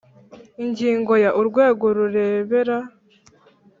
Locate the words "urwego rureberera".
1.39-2.77